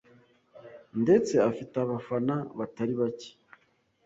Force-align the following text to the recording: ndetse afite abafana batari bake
ndetse 1.01 1.33
afite 1.49 1.73
abafana 1.83 2.35
batari 2.59 2.93
bake 2.99 3.29